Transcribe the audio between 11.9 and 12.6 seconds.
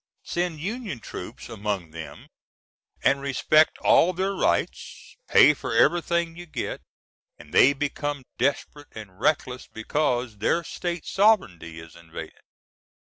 invaded.